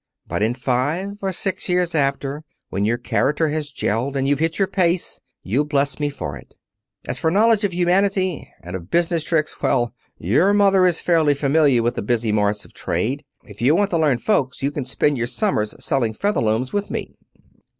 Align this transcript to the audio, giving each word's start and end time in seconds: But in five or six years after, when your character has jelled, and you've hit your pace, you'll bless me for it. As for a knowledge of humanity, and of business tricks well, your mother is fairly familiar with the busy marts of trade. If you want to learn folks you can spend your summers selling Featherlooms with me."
But 0.25 0.41
in 0.41 0.55
five 0.55 1.19
or 1.21 1.31
six 1.31 1.69
years 1.69 1.93
after, 1.93 2.43
when 2.71 2.85
your 2.85 2.97
character 2.97 3.49
has 3.49 3.69
jelled, 3.71 4.17
and 4.17 4.27
you've 4.27 4.39
hit 4.39 4.57
your 4.57 4.67
pace, 4.67 5.19
you'll 5.43 5.65
bless 5.65 5.99
me 5.99 6.09
for 6.09 6.35
it. 6.35 6.55
As 7.07 7.19
for 7.19 7.27
a 7.27 7.31
knowledge 7.31 7.63
of 7.63 7.71
humanity, 7.71 8.51
and 8.63 8.75
of 8.75 8.89
business 8.89 9.23
tricks 9.23 9.61
well, 9.61 9.93
your 10.17 10.53
mother 10.55 10.87
is 10.87 11.01
fairly 11.01 11.35
familiar 11.35 11.83
with 11.83 11.93
the 11.93 12.01
busy 12.01 12.31
marts 12.31 12.65
of 12.65 12.73
trade. 12.73 13.23
If 13.43 13.61
you 13.61 13.75
want 13.75 13.91
to 13.91 13.99
learn 13.99 14.17
folks 14.17 14.63
you 14.63 14.71
can 14.71 14.85
spend 14.85 15.19
your 15.19 15.27
summers 15.27 15.75
selling 15.79 16.15
Featherlooms 16.15 16.73
with 16.73 16.89
me." 16.89 17.13